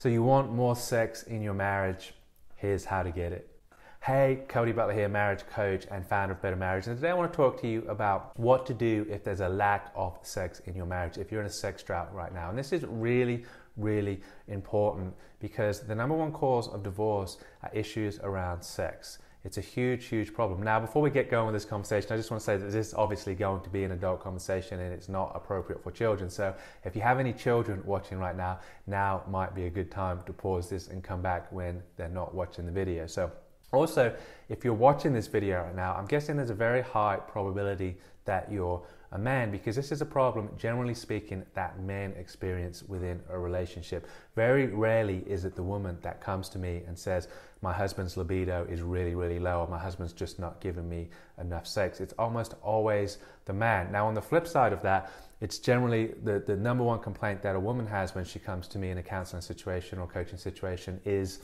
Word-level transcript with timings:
So, 0.00 0.08
you 0.08 0.22
want 0.22 0.50
more 0.50 0.76
sex 0.76 1.24
in 1.24 1.42
your 1.42 1.52
marriage? 1.52 2.14
Here's 2.56 2.86
how 2.86 3.02
to 3.02 3.10
get 3.10 3.32
it. 3.32 3.50
Hey, 4.02 4.44
Cody 4.48 4.72
Butler 4.72 4.94
here, 4.94 5.10
marriage 5.10 5.42
coach 5.52 5.84
and 5.90 6.06
founder 6.06 6.32
of 6.32 6.40
Better 6.40 6.56
Marriage. 6.56 6.86
And 6.86 6.96
today 6.96 7.10
I 7.10 7.12
want 7.12 7.30
to 7.30 7.36
talk 7.36 7.60
to 7.60 7.68
you 7.68 7.82
about 7.82 8.32
what 8.40 8.64
to 8.64 8.72
do 8.72 9.06
if 9.10 9.24
there's 9.24 9.40
a 9.40 9.48
lack 9.50 9.92
of 9.94 10.18
sex 10.22 10.60
in 10.60 10.74
your 10.74 10.86
marriage, 10.86 11.18
if 11.18 11.30
you're 11.30 11.42
in 11.42 11.46
a 11.46 11.50
sex 11.50 11.82
drought 11.82 12.14
right 12.14 12.32
now. 12.32 12.48
And 12.48 12.58
this 12.58 12.72
is 12.72 12.82
really, 12.86 13.44
really 13.76 14.22
important 14.48 15.12
because 15.38 15.80
the 15.80 15.94
number 15.94 16.16
one 16.16 16.32
cause 16.32 16.68
of 16.68 16.82
divorce 16.82 17.36
are 17.62 17.70
issues 17.74 18.20
around 18.20 18.62
sex. 18.62 19.18
It's 19.42 19.56
a 19.56 19.62
huge, 19.62 20.04
huge 20.06 20.34
problem. 20.34 20.62
Now, 20.62 20.78
before 20.80 21.00
we 21.00 21.08
get 21.08 21.30
going 21.30 21.46
with 21.46 21.54
this 21.54 21.64
conversation, 21.64 22.12
I 22.12 22.16
just 22.16 22.30
want 22.30 22.42
to 22.42 22.44
say 22.44 22.58
that 22.58 22.70
this 22.70 22.88
is 22.88 22.94
obviously 22.94 23.34
going 23.34 23.62
to 23.62 23.70
be 23.70 23.84
an 23.84 23.92
adult 23.92 24.20
conversation 24.20 24.80
and 24.80 24.92
it's 24.92 25.08
not 25.08 25.32
appropriate 25.34 25.82
for 25.82 25.90
children. 25.90 26.28
So, 26.28 26.54
if 26.84 26.94
you 26.94 27.00
have 27.00 27.18
any 27.18 27.32
children 27.32 27.82
watching 27.86 28.18
right 28.18 28.36
now, 28.36 28.60
now 28.86 29.22
might 29.28 29.54
be 29.54 29.64
a 29.64 29.70
good 29.70 29.90
time 29.90 30.20
to 30.26 30.32
pause 30.34 30.68
this 30.68 30.88
and 30.88 31.02
come 31.02 31.22
back 31.22 31.50
when 31.52 31.82
they're 31.96 32.08
not 32.08 32.34
watching 32.34 32.66
the 32.66 32.72
video. 32.72 33.06
So, 33.06 33.32
also, 33.72 34.14
if 34.48 34.64
you're 34.64 34.74
watching 34.74 35.12
this 35.12 35.26
video 35.26 35.62
right 35.62 35.76
now, 35.76 35.94
I'm 35.94 36.06
guessing 36.06 36.36
there's 36.36 36.50
a 36.50 36.54
very 36.54 36.82
high 36.82 37.16
probability 37.16 37.96
that 38.24 38.50
you're 38.50 38.82
a 39.12 39.18
man 39.18 39.50
because 39.50 39.74
this 39.74 39.90
is 39.90 40.02
a 40.02 40.06
problem, 40.06 40.48
generally 40.56 40.94
speaking, 40.94 41.44
that 41.54 41.80
men 41.80 42.12
experience 42.16 42.82
within 42.84 43.20
a 43.28 43.38
relationship. 43.38 44.06
Very 44.36 44.66
rarely 44.66 45.24
is 45.26 45.44
it 45.44 45.56
the 45.56 45.62
woman 45.62 45.98
that 46.02 46.20
comes 46.20 46.48
to 46.50 46.58
me 46.58 46.82
and 46.86 46.96
says, 46.96 47.28
My 47.60 47.72
husband's 47.72 48.16
libido 48.16 48.66
is 48.70 48.82
really, 48.82 49.14
really 49.14 49.40
low, 49.40 49.60
or 49.60 49.68
my 49.68 49.78
husband's 49.78 50.12
just 50.12 50.38
not 50.38 50.60
giving 50.60 50.88
me 50.88 51.08
enough 51.40 51.66
sex. 51.66 52.00
It's 52.00 52.14
almost 52.18 52.54
always 52.62 53.18
the 53.46 53.52
man. 53.52 53.90
Now, 53.90 54.06
on 54.06 54.14
the 54.14 54.22
flip 54.22 54.46
side 54.46 54.72
of 54.72 54.82
that, 54.82 55.10
it's 55.40 55.58
generally 55.58 56.14
the, 56.22 56.38
the 56.38 56.56
number 56.56 56.84
one 56.84 57.00
complaint 57.00 57.42
that 57.42 57.56
a 57.56 57.60
woman 57.60 57.86
has 57.86 58.14
when 58.14 58.24
she 58.24 58.38
comes 58.38 58.68
to 58.68 58.78
me 58.78 58.90
in 58.90 58.98
a 58.98 59.02
counseling 59.02 59.42
situation 59.42 59.98
or 59.98 60.06
coaching 60.06 60.38
situation 60.38 61.00
is 61.04 61.40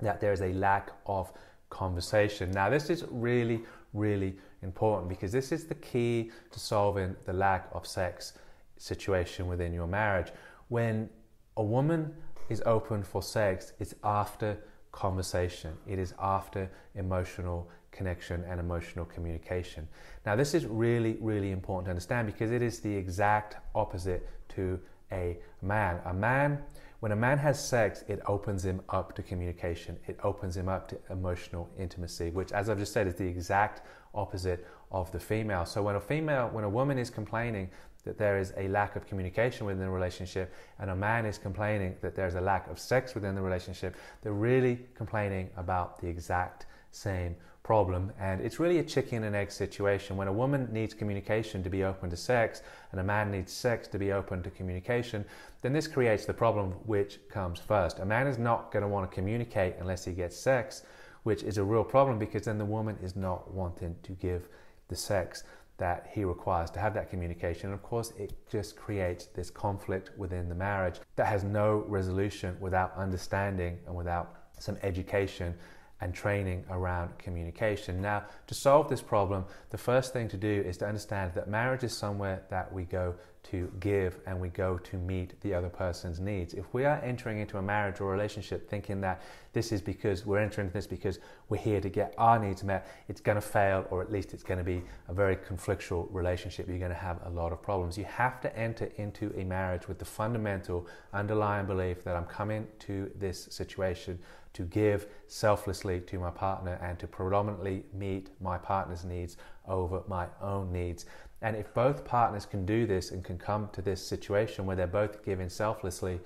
that 0.00 0.20
there 0.20 0.32
is 0.32 0.40
a 0.40 0.52
lack 0.52 0.90
of 1.06 1.32
conversation. 1.70 2.50
Now, 2.50 2.70
this 2.70 2.90
is 2.90 3.04
really, 3.10 3.62
really 3.92 4.36
important 4.62 5.08
because 5.08 5.32
this 5.32 5.52
is 5.52 5.66
the 5.66 5.74
key 5.76 6.30
to 6.50 6.60
solving 6.60 7.16
the 7.24 7.32
lack 7.32 7.68
of 7.72 7.86
sex 7.86 8.34
situation 8.76 9.46
within 9.46 9.72
your 9.72 9.86
marriage. 9.86 10.32
When 10.68 11.08
a 11.56 11.62
woman 11.62 12.14
is 12.48 12.62
open 12.66 13.02
for 13.02 13.22
sex, 13.22 13.72
it's 13.78 13.94
after 14.02 14.58
conversation, 14.92 15.72
it 15.88 15.98
is 15.98 16.14
after 16.20 16.70
emotional 16.94 17.68
connection 17.90 18.44
and 18.48 18.60
emotional 18.60 19.04
communication. 19.04 19.88
Now, 20.26 20.36
this 20.36 20.54
is 20.54 20.66
really, 20.66 21.16
really 21.20 21.52
important 21.52 21.86
to 21.86 21.90
understand 21.90 22.26
because 22.26 22.50
it 22.50 22.62
is 22.62 22.80
the 22.80 22.94
exact 22.94 23.56
opposite 23.74 24.28
to 24.50 24.80
a 25.14 25.38
man. 25.62 26.00
A 26.04 26.12
man 26.12 26.62
when 27.04 27.12
a 27.12 27.16
man 27.16 27.36
has 27.36 27.62
sex, 27.62 28.02
it 28.08 28.22
opens 28.26 28.64
him 28.64 28.80
up 28.88 29.14
to 29.16 29.22
communication. 29.22 29.98
It 30.06 30.18
opens 30.24 30.56
him 30.56 30.70
up 30.70 30.88
to 30.88 30.98
emotional 31.10 31.68
intimacy, 31.78 32.30
which, 32.30 32.50
as 32.52 32.70
I've 32.70 32.78
just 32.78 32.94
said, 32.94 33.06
is 33.06 33.14
the 33.14 33.26
exact 33.26 33.82
opposite 34.14 34.66
of 34.90 35.12
the 35.12 35.20
female. 35.20 35.66
So 35.66 35.82
when 35.82 35.96
a 35.96 36.00
female, 36.00 36.48
when 36.48 36.64
a 36.64 36.68
woman 36.70 36.96
is 36.96 37.10
complaining 37.10 37.68
that 38.04 38.16
there 38.16 38.38
is 38.38 38.54
a 38.56 38.68
lack 38.68 38.96
of 38.96 39.06
communication 39.06 39.66
within 39.66 39.82
the 39.82 39.90
relationship, 39.90 40.54
and 40.78 40.88
a 40.88 40.96
man 40.96 41.26
is 41.26 41.36
complaining 41.36 41.94
that 42.00 42.14
there's 42.16 42.36
a 42.36 42.40
lack 42.40 42.70
of 42.70 42.78
sex 42.78 43.14
within 43.14 43.34
the 43.34 43.42
relationship, 43.42 43.96
they're 44.22 44.32
really 44.32 44.78
complaining 44.94 45.50
about 45.58 46.00
the 46.00 46.06
exact 46.06 46.64
same 46.94 47.36
problem. 47.62 48.12
And 48.20 48.40
it's 48.40 48.60
really 48.60 48.78
a 48.78 48.84
chicken 48.84 49.24
and 49.24 49.34
egg 49.34 49.50
situation. 49.50 50.16
When 50.16 50.28
a 50.28 50.32
woman 50.32 50.68
needs 50.70 50.94
communication 50.94 51.62
to 51.64 51.70
be 51.70 51.82
open 51.82 52.10
to 52.10 52.16
sex, 52.16 52.62
and 52.92 53.00
a 53.00 53.04
man 53.04 53.30
needs 53.30 53.52
sex 53.52 53.88
to 53.88 53.98
be 53.98 54.12
open 54.12 54.42
to 54.42 54.50
communication, 54.50 55.24
then 55.62 55.72
this 55.72 55.88
creates 55.88 56.26
the 56.26 56.34
problem 56.34 56.72
which 56.84 57.18
comes 57.28 57.58
first. 57.58 57.98
A 57.98 58.04
man 58.04 58.26
is 58.26 58.38
not 58.38 58.70
going 58.70 58.82
to 58.82 58.88
want 58.88 59.10
to 59.10 59.14
communicate 59.14 59.74
unless 59.80 60.04
he 60.04 60.12
gets 60.12 60.36
sex, 60.36 60.82
which 61.24 61.42
is 61.42 61.56
a 61.56 61.64
real 61.64 61.84
problem 61.84 62.18
because 62.18 62.42
then 62.42 62.58
the 62.58 62.64
woman 62.64 62.98
is 63.02 63.16
not 63.16 63.52
wanting 63.52 63.96
to 64.02 64.12
give 64.12 64.48
the 64.88 64.96
sex 64.96 65.42
that 65.78 66.08
he 66.12 66.24
requires 66.24 66.70
to 66.70 66.78
have 66.78 66.94
that 66.94 67.10
communication. 67.10 67.70
And 67.70 67.74
of 67.74 67.82
course, 67.82 68.12
it 68.16 68.32
just 68.48 68.76
creates 68.76 69.26
this 69.26 69.50
conflict 69.50 70.10
within 70.16 70.48
the 70.48 70.54
marriage 70.54 71.00
that 71.16 71.26
has 71.26 71.42
no 71.42 71.84
resolution 71.88 72.56
without 72.60 72.94
understanding 72.96 73.78
and 73.86 73.94
without 73.96 74.44
some 74.58 74.76
education 74.82 75.54
and 76.00 76.14
training 76.14 76.64
around 76.70 77.16
communication. 77.18 78.00
Now, 78.00 78.24
to 78.46 78.54
solve 78.54 78.88
this 78.88 79.00
problem, 79.00 79.44
the 79.70 79.78
first 79.78 80.12
thing 80.12 80.28
to 80.28 80.36
do 80.36 80.48
is 80.66 80.76
to 80.78 80.86
understand 80.86 81.32
that 81.34 81.48
marriage 81.48 81.84
is 81.84 81.96
somewhere 81.96 82.42
that 82.50 82.72
we 82.72 82.84
go 82.84 83.14
to 83.44 83.70
give 83.80 84.18
and 84.26 84.40
we 84.40 84.48
go 84.48 84.78
to 84.78 84.96
meet 84.96 85.40
the 85.42 85.52
other 85.54 85.68
person's 85.68 86.18
needs. 86.18 86.54
If 86.54 86.72
we 86.72 86.84
are 86.84 87.00
entering 87.04 87.38
into 87.38 87.58
a 87.58 87.62
marriage 87.62 88.00
or 88.00 88.10
relationship 88.10 88.68
thinking 88.68 89.00
that 89.02 89.22
this 89.52 89.70
is 89.70 89.80
because 89.80 90.26
we're 90.26 90.38
entering 90.38 90.70
this 90.70 90.86
because 90.86 91.18
we're 91.48 91.58
here 91.58 91.80
to 91.80 91.88
get 91.88 92.14
our 92.18 92.38
needs 92.38 92.64
met, 92.64 92.88
it's 93.08 93.20
going 93.20 93.36
to 93.36 93.42
fail 93.42 93.86
or 93.90 94.02
at 94.02 94.10
least 94.10 94.32
it's 94.32 94.42
going 94.42 94.58
to 94.58 94.64
be 94.64 94.82
a 95.08 95.14
very 95.14 95.36
conflictual 95.36 96.08
relationship. 96.10 96.68
You're 96.68 96.78
going 96.78 96.90
to 96.90 96.96
have 96.96 97.20
a 97.24 97.30
lot 97.30 97.52
of 97.52 97.62
problems. 97.62 97.98
You 97.98 98.04
have 98.04 98.40
to 98.40 98.58
enter 98.58 98.90
into 98.96 99.32
a 99.38 99.44
marriage 99.44 99.88
with 99.88 99.98
the 99.98 100.04
fundamental 100.04 100.86
underlying 101.12 101.66
belief 101.66 102.02
that 102.04 102.16
I'm 102.16 102.26
coming 102.26 102.66
to 102.80 103.10
this 103.14 103.48
situation 103.50 104.18
to 104.54 104.62
give 104.62 105.08
selflessly 105.26 106.00
to 106.00 106.18
my 106.18 106.30
partner 106.30 106.78
and 106.80 106.98
to 107.00 107.06
predominantly 107.06 107.84
meet 107.92 108.30
my 108.40 108.56
partner's 108.56 109.04
needs 109.04 109.36
over 109.66 110.02
my 110.06 110.26
own 110.40 110.72
needs. 110.72 111.06
And 111.44 111.56
if 111.56 111.74
both 111.74 112.06
partners 112.06 112.46
can 112.46 112.64
do 112.64 112.86
this 112.86 113.10
and 113.10 113.22
can 113.22 113.36
come 113.36 113.68
to 113.74 113.82
this 113.82 114.02
situation 114.02 114.64
where 114.64 114.76
they're 114.76 114.86
both 114.86 115.22
giving 115.22 115.50
selflessly, 115.50 116.18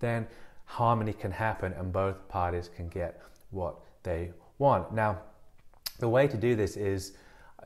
then 0.00 0.26
harmony 0.66 1.14
can 1.14 1.30
happen 1.30 1.72
and 1.72 1.90
both 1.90 2.28
parties 2.28 2.68
can 2.76 2.88
get 2.88 3.22
what 3.50 3.76
they 4.02 4.32
want. 4.58 4.92
Now, 4.92 5.20
the 5.98 6.10
way 6.10 6.28
to 6.28 6.36
do 6.36 6.54
this 6.54 6.76
is 6.76 7.14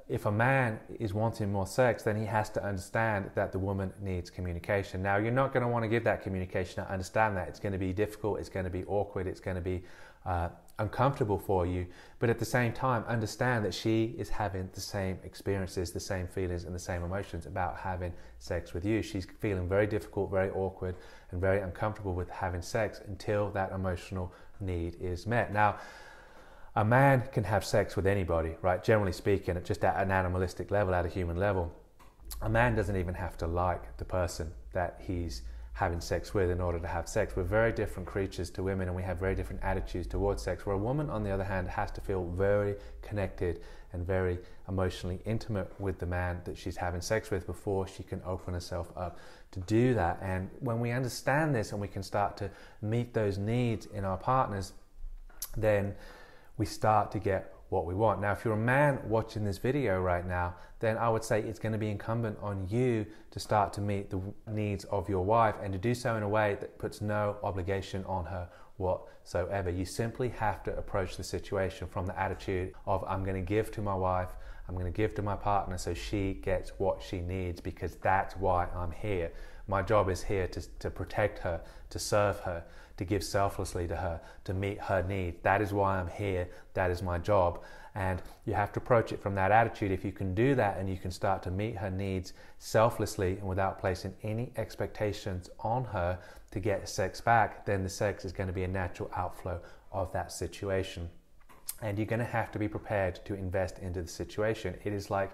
if 0.08 0.26
a 0.26 0.30
man 0.30 0.78
is 1.00 1.12
wanting 1.12 1.50
more 1.50 1.66
sex, 1.66 2.04
then 2.04 2.16
he 2.16 2.26
has 2.26 2.48
to 2.50 2.64
understand 2.64 3.32
that 3.34 3.50
the 3.50 3.58
woman 3.58 3.92
needs 4.00 4.30
communication. 4.30 5.02
Now, 5.02 5.16
you're 5.16 5.32
not 5.32 5.52
going 5.52 5.64
to 5.64 5.68
want 5.68 5.82
to 5.82 5.88
give 5.88 6.04
that 6.04 6.22
communication. 6.22 6.84
I 6.88 6.92
understand 6.92 7.36
that. 7.36 7.48
It's 7.48 7.58
going 7.58 7.72
to 7.72 7.78
be 7.78 7.92
difficult, 7.92 8.38
it's 8.38 8.48
going 8.48 8.66
to 8.66 8.70
be 8.70 8.84
awkward, 8.84 9.26
it's 9.26 9.40
going 9.40 9.56
to 9.56 9.60
be 9.60 9.82
uh, 10.26 10.48
uncomfortable 10.78 11.38
for 11.38 11.66
you, 11.66 11.86
but 12.18 12.30
at 12.30 12.38
the 12.38 12.44
same 12.44 12.72
time, 12.72 13.04
understand 13.06 13.64
that 13.64 13.74
she 13.74 14.14
is 14.18 14.28
having 14.30 14.68
the 14.72 14.80
same 14.80 15.18
experiences, 15.24 15.92
the 15.92 16.00
same 16.00 16.26
feelings, 16.26 16.64
and 16.64 16.74
the 16.74 16.78
same 16.78 17.02
emotions 17.04 17.46
about 17.46 17.76
having 17.76 18.12
sex 18.38 18.72
with 18.72 18.84
you. 18.84 19.02
She's 19.02 19.26
feeling 19.40 19.68
very 19.68 19.86
difficult, 19.86 20.30
very 20.30 20.50
awkward, 20.50 20.96
and 21.30 21.40
very 21.40 21.60
uncomfortable 21.60 22.14
with 22.14 22.30
having 22.30 22.62
sex 22.62 23.00
until 23.06 23.50
that 23.50 23.72
emotional 23.72 24.32
need 24.60 24.96
is 25.00 25.26
met. 25.26 25.52
Now, 25.52 25.76
a 26.76 26.84
man 26.84 27.24
can 27.32 27.44
have 27.44 27.64
sex 27.64 27.96
with 27.96 28.06
anybody, 28.06 28.54
right? 28.62 28.82
Generally 28.82 29.12
speaking, 29.12 29.60
just 29.64 29.84
at 29.84 30.02
an 30.02 30.10
animalistic 30.10 30.70
level, 30.70 30.94
at 30.94 31.04
a 31.04 31.08
human 31.08 31.36
level. 31.36 31.72
A 32.42 32.48
man 32.48 32.74
doesn't 32.74 32.96
even 32.96 33.14
have 33.14 33.36
to 33.38 33.46
like 33.46 33.96
the 33.98 34.04
person 34.04 34.52
that 34.72 35.00
he's 35.04 35.42
having 35.72 36.00
sex 36.00 36.34
with 36.34 36.50
in 36.50 36.60
order 36.60 36.78
to 36.78 36.86
have 36.86 37.08
sex. 37.08 37.34
We're 37.36 37.42
very 37.44 37.72
different 37.72 38.06
creatures 38.06 38.50
to 38.50 38.62
women 38.62 38.88
and 38.88 38.96
we 38.96 39.02
have 39.02 39.18
very 39.18 39.34
different 39.34 39.62
attitudes 39.62 40.06
towards 40.06 40.42
sex. 40.42 40.66
Where 40.66 40.74
a 40.74 40.78
woman, 40.78 41.08
on 41.08 41.22
the 41.22 41.30
other 41.30 41.44
hand, 41.44 41.68
has 41.68 41.90
to 41.92 42.00
feel 42.00 42.24
very 42.24 42.74
connected 43.02 43.60
and 43.92 44.06
very 44.06 44.38
emotionally 44.68 45.20
intimate 45.24 45.72
with 45.80 45.98
the 45.98 46.06
man 46.06 46.40
that 46.44 46.56
she's 46.56 46.76
having 46.76 47.00
sex 47.00 47.30
with 47.30 47.46
before 47.46 47.86
she 47.86 48.02
can 48.02 48.20
open 48.24 48.54
herself 48.54 48.92
up 48.96 49.18
to 49.52 49.60
do 49.60 49.94
that. 49.94 50.18
And 50.22 50.50
when 50.60 50.80
we 50.80 50.90
understand 50.92 51.54
this 51.54 51.72
and 51.72 51.80
we 51.80 51.88
can 51.88 52.02
start 52.02 52.36
to 52.38 52.50
meet 52.82 53.14
those 53.14 53.38
needs 53.38 53.86
in 53.86 54.04
our 54.04 54.16
partners, 54.16 54.72
then 55.56 55.94
we 56.56 56.66
start 56.66 57.10
to 57.12 57.18
get 57.18 57.54
what 57.70 57.86
we 57.86 57.94
want. 57.94 58.20
Now, 58.20 58.32
if 58.32 58.44
you're 58.44 58.54
a 58.54 58.56
man 58.56 59.00
watching 59.08 59.44
this 59.44 59.58
video 59.58 60.00
right 60.00 60.26
now, 60.26 60.54
then 60.80 60.98
I 60.98 61.08
would 61.08 61.24
say 61.24 61.40
it's 61.40 61.58
going 61.58 61.72
to 61.72 61.78
be 61.78 61.88
incumbent 61.88 62.38
on 62.42 62.66
you 62.68 63.06
to 63.30 63.40
start 63.40 63.72
to 63.74 63.80
meet 63.80 64.10
the 64.10 64.20
needs 64.48 64.84
of 64.84 65.08
your 65.08 65.24
wife 65.24 65.54
and 65.62 65.72
to 65.72 65.78
do 65.78 65.94
so 65.94 66.16
in 66.16 66.22
a 66.22 66.28
way 66.28 66.56
that 66.60 66.78
puts 66.78 67.00
no 67.00 67.36
obligation 67.42 68.04
on 68.04 68.24
her 68.26 68.48
whatsoever. 68.76 69.70
You 69.70 69.84
simply 69.84 70.30
have 70.30 70.62
to 70.64 70.76
approach 70.76 71.16
the 71.16 71.24
situation 71.24 71.86
from 71.86 72.06
the 72.06 72.18
attitude 72.18 72.72
of, 72.86 73.04
I'm 73.06 73.24
going 73.24 73.36
to 73.36 73.48
give 73.48 73.70
to 73.72 73.82
my 73.82 73.94
wife, 73.94 74.30
I'm 74.70 74.76
going 74.76 74.90
to 74.90 74.96
give 74.96 75.16
to 75.16 75.22
my 75.22 75.34
partner 75.34 75.76
so 75.78 75.94
she 75.94 76.34
gets 76.34 76.70
what 76.78 77.02
she 77.02 77.20
needs 77.20 77.60
because 77.60 77.96
that's 77.96 78.36
why 78.36 78.68
I'm 78.72 78.92
here. 78.92 79.32
My 79.66 79.82
job 79.82 80.08
is 80.08 80.22
here 80.22 80.46
to, 80.46 80.60
to 80.78 80.90
protect 80.90 81.40
her, 81.40 81.60
to 81.90 81.98
serve 81.98 82.38
her, 82.40 82.62
to 82.96 83.04
give 83.04 83.24
selflessly 83.24 83.88
to 83.88 83.96
her, 83.96 84.20
to 84.44 84.54
meet 84.54 84.80
her 84.82 85.02
needs. 85.02 85.38
That 85.42 85.60
is 85.60 85.72
why 85.72 85.98
I'm 85.98 86.06
here. 86.06 86.48
That 86.74 86.92
is 86.92 87.02
my 87.02 87.18
job. 87.18 87.64
And 87.96 88.22
you 88.46 88.54
have 88.54 88.70
to 88.74 88.78
approach 88.78 89.10
it 89.10 89.20
from 89.20 89.34
that 89.34 89.50
attitude. 89.50 89.90
If 89.90 90.04
you 90.04 90.12
can 90.12 90.36
do 90.36 90.54
that 90.54 90.78
and 90.78 90.88
you 90.88 90.98
can 90.98 91.10
start 91.10 91.42
to 91.42 91.50
meet 91.50 91.76
her 91.76 91.90
needs 91.90 92.32
selflessly 92.60 93.38
and 93.38 93.48
without 93.48 93.80
placing 93.80 94.14
any 94.22 94.52
expectations 94.56 95.50
on 95.58 95.82
her 95.82 96.16
to 96.52 96.60
get 96.60 96.88
sex 96.88 97.20
back, 97.20 97.66
then 97.66 97.82
the 97.82 97.88
sex 97.90 98.24
is 98.24 98.30
going 98.30 98.46
to 98.46 98.52
be 98.52 98.62
a 98.62 98.68
natural 98.68 99.10
outflow 99.16 99.60
of 99.90 100.12
that 100.12 100.30
situation. 100.30 101.08
And 101.82 101.98
you're 101.98 102.06
going 102.06 102.20
to 102.20 102.24
have 102.24 102.50
to 102.52 102.58
be 102.58 102.68
prepared 102.68 103.20
to 103.24 103.34
invest 103.34 103.78
into 103.78 104.02
the 104.02 104.08
situation. 104.08 104.76
It 104.84 104.92
is 104.92 105.10
like 105.10 105.30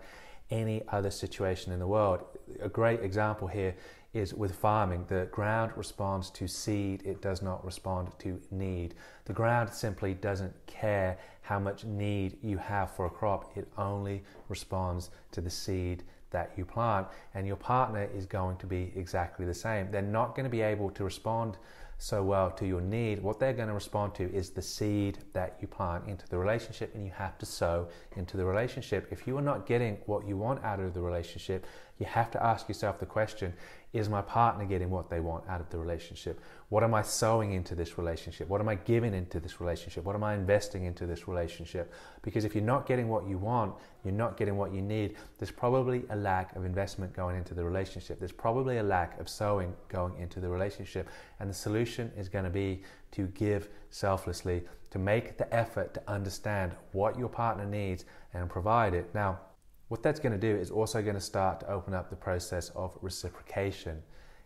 any 0.50 0.82
other 0.88 1.10
situation 1.10 1.72
in 1.72 1.78
the 1.78 1.87
world. 1.87 2.25
A 2.60 2.69
great 2.69 3.00
example 3.00 3.48
here 3.48 3.75
is 4.14 4.32
with 4.32 4.54
farming. 4.54 5.04
The 5.08 5.28
ground 5.31 5.72
responds 5.76 6.31
to 6.31 6.48
seed, 6.48 7.02
it 7.04 7.20
does 7.20 7.43
not 7.43 7.64
respond 7.64 8.08
to 8.20 8.40
need. 8.50 8.94
The 9.25 9.32
ground 9.32 9.72
simply 9.72 10.14
doesn't 10.14 10.54
care 10.66 11.19
how 11.43 11.58
much 11.58 11.84
need 11.84 12.38
you 12.43 12.58
have 12.58 12.90
for 12.90 13.06
a 13.06 13.10
crop, 13.10 13.56
it 13.56 13.69
only 13.78 14.25
responds 14.48 15.10
to 15.32 15.40
the 15.40 15.50
seed 15.50 16.02
that 16.31 16.50
you 16.56 16.64
plant. 16.64 17.06
And 17.34 17.46
your 17.46 17.56
partner 17.56 18.08
is 18.14 18.26
going 18.26 18.56
to 18.58 18.66
be 18.66 18.93
exactly 18.96 19.46
the 19.46 19.54
same. 19.54 19.90
They're 19.90 20.02
not 20.02 20.34
going 20.34 20.44
to 20.44 20.50
be 20.50 20.62
able 20.62 20.90
to 20.90 21.04
respond 21.04 21.56
so 21.98 22.22
well 22.22 22.50
to 22.50 22.66
your 22.66 22.81
need, 22.81 23.22
what 23.22 23.40
they're 23.40 23.54
going 23.54 23.69
to 23.69 23.75
respond 23.75 24.14
to 24.16 24.31
is 24.34 24.50
the 24.50 24.62
seed 24.62 25.19
that 25.32 25.56
you 25.60 25.69
plant 25.69 26.06
into 26.06 26.28
the 26.28 26.37
relationship, 26.37 26.94
and 26.94 27.04
you 27.04 27.12
have 27.12 27.38
to 27.38 27.46
sow 27.46 27.88
into 28.16 28.37
the 28.37 28.44
relationship. 28.44 29.08
If 29.10 29.26
you 29.26 29.37
are 29.38 29.43
not 29.43 29.66
getting 29.66 29.96
what 30.06 30.26
you 30.26 30.37
want 30.37 30.62
out 30.62 30.81
of 30.81 30.93
the 30.93 31.00
relationship, 31.00 31.66
you 31.98 32.06
have 32.06 32.31
to 32.32 32.43
ask 32.43 32.69
yourself 32.69 32.98
the 32.98 33.06
question 33.06 33.54
is 33.96 34.08
my 34.08 34.20
partner 34.20 34.64
getting 34.64 34.90
what 34.90 35.08
they 35.08 35.20
want 35.20 35.44
out 35.48 35.60
of 35.60 35.70
the 35.70 35.78
relationship? 35.78 36.40
What 36.69 36.82
am 36.82 36.94
I 36.94 37.02
sowing 37.02 37.52
into 37.52 37.75
this 37.75 37.96
relationship? 37.96 38.48
What 38.48 38.60
am 38.60 38.69
I 38.69 38.75
giving 38.75 39.14
into 39.14 39.40
this 39.40 39.60
relationship? 39.60 40.04
What 40.04 40.14
am 40.14 40.22
I 40.22 40.34
investing 40.34 40.84
into 40.84 41.06
this 41.06 41.26
relationship? 41.26 41.93
Because 42.22 42.44
if 42.44 42.54
you're 42.54 42.64
not 42.64 42.87
getting 42.87 43.08
what 43.08 43.26
you 43.26 43.38
want, 43.38 43.75
you're 44.04 44.12
not 44.12 44.37
getting 44.37 44.56
what 44.56 44.72
you 44.72 44.82
need, 44.82 45.16
there's 45.38 45.50
probably 45.50 46.04
a 46.10 46.16
lack 46.16 46.54
of 46.56 46.64
investment 46.64 47.12
going 47.14 47.37
into 47.37 47.54
the 47.54 47.64
relationship. 47.64 48.19
There's 48.19 48.32
probably 48.32 48.78
a 48.78 48.82
lack 48.82 49.19
of 49.20 49.28
sowing 49.28 49.72
going 49.88 50.16
into 50.20 50.40
the 50.40 50.48
relationship. 50.48 51.08
And 51.40 51.48
the 51.48 51.54
solution 51.54 52.12
is 52.16 52.28
going 52.28 52.44
to 52.44 52.50
be 52.50 52.82
to 53.12 53.26
give 53.28 53.69
selflessly, 53.90 54.64
to 54.90 54.98
make 54.98 55.38
the 55.38 55.52
effort 55.54 55.94
to 55.94 56.02
understand 56.06 56.72
what 56.93 57.19
your 57.19 57.28
partner 57.28 57.64
needs 57.64 58.04
and 58.34 58.50
provide 58.50 58.94
it. 58.94 59.08
Now, 59.14 59.40
what 59.88 60.03
that's 60.03 60.21
going 60.21 60.33
to 60.33 60.38
do 60.38 60.56
is 60.56 60.71
also 60.71 61.00
going 61.03 61.15
to 61.15 61.21
start 61.21 61.61
to 61.61 61.71
open 61.71 61.94
up 61.94 62.11
the 62.11 62.17
process 62.17 62.71
of 62.71 62.97
reciprocation. 63.03 64.03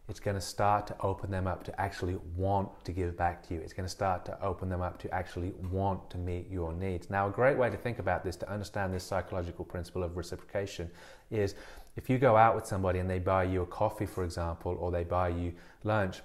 It's 0.08 0.20
going 0.20 0.34
to 0.34 0.40
start 0.40 0.86
to 0.88 0.96
open 1.00 1.30
them 1.30 1.46
up 1.46 1.62
to 1.64 1.80
actually 1.80 2.16
want 2.36 2.84
to 2.84 2.92
give 2.92 3.16
back 3.16 3.46
to 3.46 3.54
you. 3.54 3.60
It's 3.60 3.72
going 3.72 3.86
to 3.86 3.90
start 3.90 4.24
to 4.26 4.42
open 4.42 4.68
them 4.68 4.82
up 4.82 4.98
to 5.02 5.14
actually 5.14 5.52
want 5.70 6.10
to 6.10 6.18
meet 6.18 6.50
your 6.50 6.72
needs. 6.72 7.08
Now, 7.08 7.28
a 7.28 7.30
great 7.30 7.56
way 7.56 7.70
to 7.70 7.76
think 7.76 8.00
about 8.00 8.24
this, 8.24 8.36
to 8.36 8.50
understand 8.50 8.92
this 8.92 9.04
psychological 9.04 9.64
principle 9.64 10.02
of 10.02 10.16
reciprocation, 10.16 10.90
is 11.30 11.54
if 11.96 12.10
you 12.10 12.18
go 12.18 12.36
out 12.36 12.56
with 12.56 12.66
somebody 12.66 12.98
and 12.98 13.08
they 13.08 13.20
buy 13.20 13.44
you 13.44 13.62
a 13.62 13.66
coffee, 13.66 14.06
for 14.06 14.24
example, 14.24 14.76
or 14.80 14.90
they 14.90 15.04
buy 15.04 15.28
you 15.28 15.54
lunch, 15.84 16.22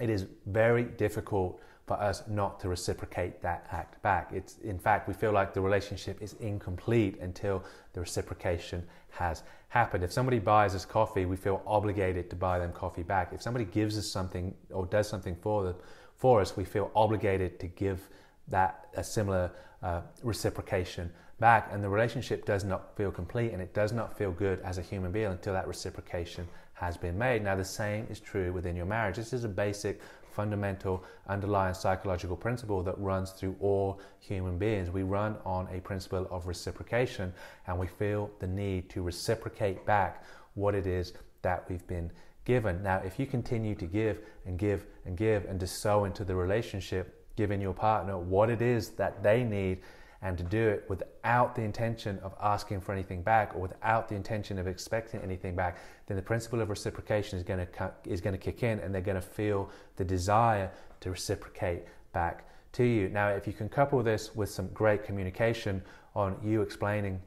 it 0.00 0.10
is 0.10 0.26
very 0.46 0.82
difficult 0.82 1.60
for 1.86 2.00
us 2.00 2.22
not 2.28 2.58
to 2.60 2.68
reciprocate 2.68 3.42
that 3.42 3.66
act 3.70 4.00
back. 4.02 4.30
It's 4.32 4.58
in 4.58 4.78
fact 4.78 5.06
we 5.06 5.14
feel 5.14 5.32
like 5.32 5.52
the 5.52 5.60
relationship 5.60 6.22
is 6.22 6.34
incomplete 6.34 7.20
until 7.20 7.62
the 7.92 8.00
reciprocation 8.00 8.82
has 9.10 9.42
happened. 9.68 10.02
If 10.02 10.12
somebody 10.12 10.38
buys 10.38 10.74
us 10.74 10.84
coffee, 10.84 11.26
we 11.26 11.36
feel 11.36 11.62
obligated 11.66 12.30
to 12.30 12.36
buy 12.36 12.58
them 12.58 12.72
coffee 12.72 13.02
back. 13.02 13.32
If 13.32 13.42
somebody 13.42 13.66
gives 13.66 13.98
us 13.98 14.06
something 14.06 14.54
or 14.70 14.86
does 14.86 15.08
something 15.08 15.36
for 15.36 15.64
them, 15.64 15.74
for 16.16 16.40
us, 16.40 16.56
we 16.56 16.64
feel 16.64 16.90
obligated 16.94 17.60
to 17.60 17.66
give 17.66 18.08
that 18.48 18.88
a 18.96 19.04
similar 19.04 19.50
uh, 19.82 20.00
reciprocation 20.22 21.10
back 21.40 21.68
and 21.72 21.82
the 21.82 21.88
relationship 21.88 22.46
does 22.46 22.64
not 22.64 22.96
feel 22.96 23.10
complete 23.10 23.52
and 23.52 23.60
it 23.60 23.74
does 23.74 23.92
not 23.92 24.16
feel 24.16 24.32
good 24.32 24.60
as 24.60 24.78
a 24.78 24.82
human 24.82 25.12
being 25.12 25.26
until 25.26 25.52
that 25.52 25.66
reciprocation 25.66 26.46
has 26.74 26.96
been 26.96 27.16
made. 27.16 27.42
Now, 27.42 27.56
the 27.56 27.64
same 27.64 28.06
is 28.10 28.20
true 28.20 28.52
within 28.52 28.76
your 28.76 28.86
marriage. 28.86 29.16
This 29.16 29.32
is 29.32 29.44
a 29.44 29.48
basic 29.48 30.00
fundamental 30.34 31.04
underlying 31.28 31.74
psychological 31.74 32.36
principle 32.36 32.82
that 32.82 32.98
runs 32.98 33.30
through 33.30 33.56
all 33.60 34.00
human 34.18 34.58
beings. 34.58 34.90
We 34.90 35.02
run 35.02 35.36
on 35.44 35.68
a 35.72 35.80
principle 35.80 36.26
of 36.30 36.46
reciprocation 36.46 37.32
and 37.66 37.78
we 37.78 37.86
feel 37.86 38.30
the 38.40 38.46
need 38.46 38.90
to 38.90 39.02
reciprocate 39.02 39.86
back 39.86 40.24
what 40.54 40.74
it 40.74 40.86
is 40.86 41.12
that 41.42 41.64
we've 41.68 41.86
been 41.86 42.10
given. 42.44 42.82
Now, 42.82 42.98
if 43.04 43.18
you 43.18 43.26
continue 43.26 43.74
to 43.76 43.86
give 43.86 44.20
and 44.44 44.58
give 44.58 44.86
and 45.04 45.16
give 45.16 45.44
and 45.44 45.60
to 45.60 45.66
sow 45.66 46.04
into 46.04 46.24
the 46.24 46.34
relationship, 46.34 47.23
giving 47.36 47.60
your 47.60 47.74
partner 47.74 48.18
what 48.18 48.50
it 48.50 48.62
is 48.62 48.90
that 48.90 49.22
they 49.22 49.42
need 49.42 49.80
and 50.24 50.38
to 50.38 50.44
do 50.44 50.68
it 50.68 50.84
without 50.88 51.54
the 51.54 51.60
intention 51.60 52.18
of 52.20 52.34
asking 52.42 52.80
for 52.80 52.92
anything 52.92 53.22
back 53.22 53.54
or 53.54 53.60
without 53.60 54.08
the 54.08 54.14
intention 54.14 54.58
of 54.58 54.66
expecting 54.66 55.20
anything 55.20 55.54
back, 55.54 55.76
then 56.06 56.16
the 56.16 56.22
principle 56.22 56.62
of 56.62 56.70
reciprocation 56.70 57.38
is 57.38 57.44
going 57.44 57.66
to 57.66 57.92
is 58.06 58.22
going 58.22 58.32
to 58.32 58.38
kick 58.38 58.62
in, 58.62 58.78
and 58.80 58.94
they're 58.94 59.02
going 59.02 59.16
to 59.16 59.20
feel 59.20 59.68
the 59.96 60.04
desire 60.04 60.70
to 61.00 61.10
reciprocate 61.10 61.82
back 62.14 62.48
to 62.72 62.84
you. 62.84 63.10
Now, 63.10 63.28
if 63.28 63.46
you 63.46 63.52
can 63.52 63.68
couple 63.68 64.02
this 64.02 64.34
with 64.34 64.48
some 64.48 64.68
great 64.68 65.04
communication 65.04 65.82
on 66.14 66.38
you 66.42 66.62
explaining 66.62 67.20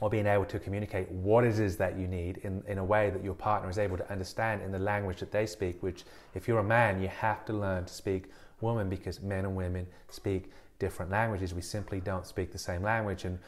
or 0.00 0.10
being 0.10 0.26
able 0.26 0.46
to 0.46 0.58
communicate 0.58 1.08
what 1.10 1.44
it 1.44 1.58
is 1.60 1.76
that 1.76 1.96
you 1.96 2.08
need 2.08 2.38
in, 2.38 2.62
in 2.66 2.78
a 2.78 2.84
way 2.84 3.10
that 3.10 3.22
your 3.22 3.34
partner 3.34 3.70
is 3.70 3.78
able 3.78 3.96
to 3.96 4.10
understand 4.10 4.62
in 4.62 4.72
the 4.72 4.78
language 4.78 5.20
that 5.20 5.30
they 5.30 5.46
speak, 5.46 5.82
which 5.82 6.04
if 6.34 6.48
you're 6.48 6.58
a 6.58 6.64
man, 6.64 7.00
you 7.00 7.08
have 7.08 7.44
to 7.44 7.52
learn 7.52 7.84
to 7.84 7.94
speak 7.94 8.24
woman 8.64 8.88
because 8.88 9.22
men 9.22 9.44
and 9.44 9.54
women 9.54 9.86
speak 10.08 10.50
different 10.78 11.10
languages. 11.10 11.54
We 11.54 11.62
simply 11.62 12.00
don't 12.00 12.26
speak 12.26 12.50
the 12.50 12.58
same 12.58 12.82
language, 12.82 13.24
and 13.24 13.38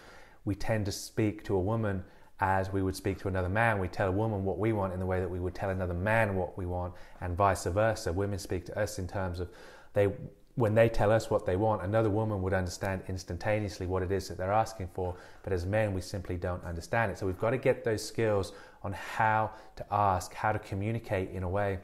we 0.44 0.54
tend 0.54 0.86
to 0.86 0.92
speak 0.92 1.42
to 1.44 1.56
a 1.56 1.60
woman 1.60 2.04
as 2.38 2.72
we 2.72 2.82
would 2.82 2.94
speak 2.94 3.18
to 3.22 3.28
another 3.28 3.48
man. 3.48 3.78
We 3.78 3.88
tell 3.88 4.08
a 4.08 4.12
woman 4.12 4.44
what 4.44 4.58
we 4.58 4.72
want 4.72 4.92
in 4.92 5.00
the 5.00 5.06
way 5.06 5.20
that 5.20 5.30
we 5.30 5.40
would 5.40 5.54
tell 5.54 5.70
another 5.70 5.94
man 5.94 6.36
what 6.36 6.56
we 6.56 6.66
want, 6.66 6.94
and 7.20 7.36
vice 7.36 7.64
versa. 7.64 8.12
Women 8.12 8.38
speak 8.38 8.64
to 8.66 8.78
us 8.78 8.98
in 8.98 9.08
terms 9.08 9.40
of 9.40 9.48
they 9.94 10.12
when 10.56 10.74
they 10.74 10.88
tell 10.88 11.12
us 11.12 11.30
what 11.30 11.44
they 11.44 11.56
want, 11.56 11.82
another 11.82 12.08
woman 12.08 12.40
would 12.40 12.54
understand 12.54 13.02
instantaneously 13.08 13.86
what 13.86 14.02
it 14.02 14.10
is 14.10 14.26
that 14.28 14.38
they're 14.38 14.52
asking 14.52 14.88
for. 14.94 15.14
But 15.42 15.52
as 15.52 15.66
men, 15.66 15.92
we 15.92 16.00
simply 16.00 16.36
don't 16.36 16.64
understand 16.64 17.12
it. 17.12 17.18
So 17.18 17.26
we've 17.26 17.38
got 17.38 17.50
to 17.50 17.58
get 17.58 17.84
those 17.84 18.02
skills 18.02 18.54
on 18.82 18.94
how 18.94 19.50
to 19.76 19.84
ask, 19.90 20.32
how 20.32 20.52
to 20.52 20.58
communicate 20.58 21.30
in 21.30 21.42
a 21.42 21.48
way 21.48 21.78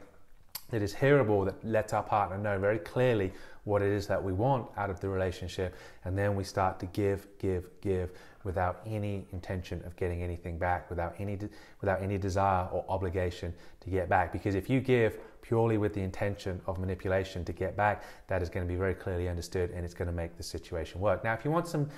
that 0.69 0.81
is 0.81 0.93
hearable, 0.93 1.45
that 1.45 1.63
lets 1.63 1.93
our 1.93 2.03
partner 2.03 2.37
know 2.37 2.57
very 2.59 2.79
clearly 2.79 3.31
what 3.63 3.81
it 3.81 3.91
is 3.91 4.07
that 4.07 4.21
we 4.21 4.33
want 4.33 4.67
out 4.75 4.89
of 4.89 4.99
the 4.99 5.07
relationship, 5.07 5.75
and 6.03 6.17
then 6.17 6.35
we 6.35 6.43
start 6.43 6.79
to 6.79 6.85
give, 6.87 7.27
give, 7.39 7.69
give 7.81 8.11
without 8.43 8.81
any 8.85 9.25
intention 9.31 9.81
of 9.85 9.95
getting 9.95 10.21
anything 10.21 10.57
back, 10.57 10.89
without 10.89 11.15
any 11.17 11.37
without 11.79 12.01
any 12.01 12.17
desire 12.17 12.67
or 12.71 12.83
obligation 12.89 13.53
to 13.79 13.89
get 13.89 14.09
back. 14.09 14.33
Because 14.33 14.55
if 14.55 14.69
you 14.69 14.81
give 14.81 15.17
purely 15.41 15.77
with 15.77 15.93
the 15.93 16.01
intention 16.01 16.59
of 16.67 16.77
manipulation 16.79 17.45
to 17.45 17.53
get 17.53 17.77
back, 17.77 18.03
that 18.27 18.41
is 18.41 18.49
going 18.49 18.65
to 18.65 18.71
be 18.71 18.77
very 18.77 18.93
clearly 18.93 19.29
understood, 19.29 19.71
and 19.71 19.85
it's 19.85 19.93
going 19.93 20.07
to 20.07 20.13
make 20.13 20.35
the 20.35 20.43
situation 20.43 20.99
work. 20.99 21.23
Now, 21.23 21.33
if 21.33 21.45
you 21.45 21.51
want 21.51 21.67
some 21.67 21.89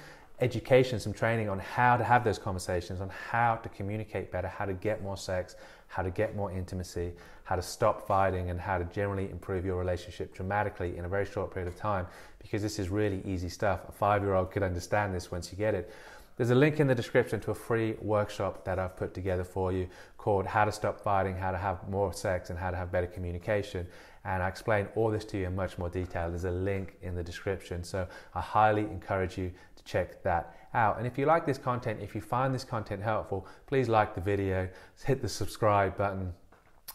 education, 0.41 0.99
some 0.99 1.13
training 1.13 1.49
on 1.49 1.59
how 1.59 1.97
to 1.97 2.03
have 2.03 2.23
those 2.23 2.37
conversations, 2.37 3.01
on 3.01 3.09
how 3.09 3.55
to 3.55 3.69
communicate 3.69 4.31
better, 4.31 4.47
how 4.47 4.65
to 4.65 4.73
get 4.73 5.01
more 5.01 5.17
sex, 5.17 5.55
how 5.87 6.03
to 6.03 6.11
get 6.11 6.35
more 6.35 6.51
intimacy, 6.51 7.13
how 7.43 7.55
to 7.55 7.61
stop 7.61 8.05
fighting, 8.05 8.49
and 8.49 8.59
how 8.59 8.77
to 8.77 8.83
generally 8.85 9.29
improve 9.29 9.65
your 9.65 9.77
relationship 9.77 10.33
dramatically 10.33 10.97
in 10.97 11.05
a 11.05 11.09
very 11.09 11.25
short 11.25 11.53
period 11.53 11.67
of 11.67 11.77
time, 11.77 12.05
because 12.39 12.61
this 12.61 12.79
is 12.79 12.89
really 12.89 13.21
easy 13.25 13.49
stuff. 13.49 13.81
A 13.87 13.92
five 13.92 14.23
year 14.23 14.33
old 14.33 14.51
could 14.51 14.63
understand 14.63 15.13
this 15.13 15.31
once 15.31 15.51
you 15.51 15.57
get 15.57 15.73
it. 15.73 15.94
There's 16.37 16.49
a 16.49 16.56
link 16.56 16.81
in 16.81 16.87
the 16.87 16.95
description 16.95 17.39
to 17.42 17.51
a 17.51 17.56
free 17.56 17.95
workshop 18.01 18.65
that 18.65 18.77
I've 18.77 18.97
put 18.97 19.13
together 19.13 19.45
for 19.45 19.71
you 19.71 19.87
called 20.25 20.47
How 20.47 20.65
to 20.65 20.71
Stop 20.71 20.99
Fighting, 20.99 21.37
How 21.37 21.51
to 21.51 21.57
Have 21.59 21.87
More 21.87 22.11
Sex, 22.11 22.49
and 22.49 22.57
How 22.57 22.71
to 22.71 22.75
Have 22.75 22.91
Better 22.91 23.05
Communication. 23.05 23.85
And 24.23 24.41
I 24.41 24.47
explain 24.47 24.87
all 24.95 25.11
this 25.11 25.23
to 25.25 25.37
you 25.37 25.45
in 25.45 25.55
much 25.55 25.77
more 25.77 25.87
detail. 25.87 26.29
There's 26.29 26.45
a 26.45 26.49
link 26.49 26.95
in 27.03 27.13
the 27.13 27.21
description. 27.21 27.83
So 27.83 28.07
I 28.33 28.41
highly 28.41 28.81
encourage 28.81 29.37
you 29.37 29.51
to 29.75 29.83
check 29.83 30.23
that 30.23 30.57
out. 30.73 30.97
And 30.97 31.05
if 31.05 31.19
you 31.19 31.27
like 31.27 31.45
this 31.45 31.59
content, 31.59 31.99
if 32.01 32.15
you 32.15 32.21
find 32.21 32.55
this 32.55 32.63
content 32.63 33.03
helpful, 33.03 33.45
please 33.67 33.87
like 33.87 34.15
the 34.15 34.21
video, 34.21 34.67
hit 35.03 35.21
the 35.21 35.29
subscribe 35.29 35.95
button, 35.95 36.33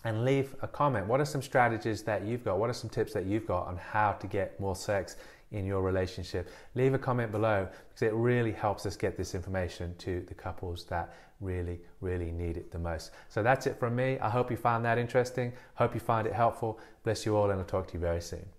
and 0.03 0.25
leave 0.25 0.57
a 0.63 0.67
comment. 0.67 1.07
What 1.07 1.21
are 1.21 1.25
some 1.25 1.41
strategies 1.41 2.03
that 2.03 2.25
you've 2.25 2.45
got? 2.45 2.59
What 2.59 2.69
are 2.69 2.73
some 2.73 2.91
tips 2.91 3.13
that 3.13 3.27
you've 3.27 3.47
got 3.47 3.69
on 3.69 3.77
how 3.77 4.11
to 4.11 4.27
get 4.27 4.59
more 4.59 4.75
sex 4.75 5.15
in 5.53 5.67
your 5.67 5.83
relationship? 5.83 6.49
Leave 6.75 6.95
a 6.95 6.99
comment 6.99 7.33
below 7.33 7.69
because 7.89 8.03
it 8.03 8.15
really 8.15 8.53
helps 8.53 8.87
us 8.87 8.97
get 8.97 9.17
this 9.17 9.35
information 9.35 9.95
to 9.99 10.25
the 10.29 10.35
couples 10.35 10.85
that 10.85 11.15
really, 11.41 11.81
really 12.01 12.31
need 12.31 12.57
it 12.57 12.71
the 12.71 12.79
most. 12.79 13.13
So 13.29 13.43
that's 13.43 13.67
it 13.67 13.79
from 13.79 13.97
me. 13.97 14.19
I 14.21 14.29
hope 14.29 14.51
you 14.51 14.57
found 14.57 14.85
that 14.85 14.99
interesting. 14.99 15.53
Hope 15.75 15.95
you 15.95 16.01
find 16.01 16.27
it 16.27 16.33
helpful. 16.33 16.79
Bless 17.03 17.25
you 17.25 17.37
all, 17.37 17.51
and 17.51 17.59
I'll 17.59 17.67
talk 17.67 17.87
to 17.89 17.95
you 17.95 18.01
very 18.01 18.21
soon. 18.21 18.47